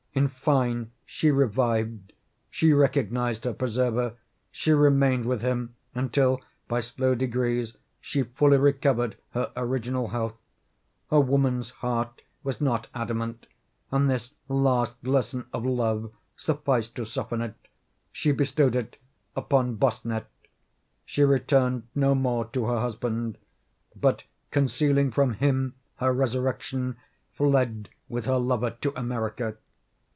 [0.13, 2.11] In fine, she revived.
[2.49, 4.15] She recognized her preserver.
[4.51, 10.35] She remained with him until, by slow degrees, she fully recovered her original health.
[11.11, 13.47] Her woman's heart was not adamant,
[13.89, 17.53] and this last lesson of love sufficed to soften it.
[18.11, 18.97] She bestowed it
[19.33, 20.27] upon Bossuet.
[21.05, 23.37] She returned no more to her husband,
[23.95, 26.97] but, concealing from him her resurrection,
[27.31, 29.55] fled with her lover to America.